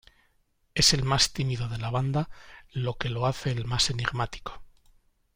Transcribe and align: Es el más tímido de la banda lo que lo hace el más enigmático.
Es 0.73 0.93
el 0.95 1.03
más 1.03 1.31
tímido 1.31 1.69
de 1.69 1.77
la 1.77 1.91
banda 1.91 2.27
lo 2.71 2.97
que 2.97 3.07
lo 3.07 3.27
hace 3.27 3.51
el 3.51 3.65
más 3.65 3.91
enigmático. 3.91 4.63